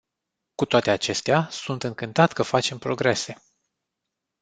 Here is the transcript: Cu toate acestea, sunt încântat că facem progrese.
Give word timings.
Cu 0.55 0.65
toate 0.65 0.89
acestea, 0.91 1.47
sunt 1.51 1.83
încântat 1.83 2.33
că 2.33 2.43
facem 2.43 2.77
progrese. 2.77 3.37